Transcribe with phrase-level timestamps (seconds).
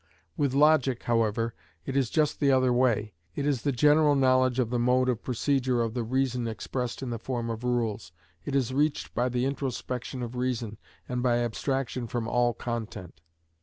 [0.35, 1.53] With logic, however,
[1.85, 3.13] it is just the other way.
[3.35, 7.11] It is the general knowledge of the mode of procedure of the reason expressed in
[7.11, 8.11] the form of rules.
[8.43, 13.21] It is reached by the introspection of reason, and by abstraction from all content.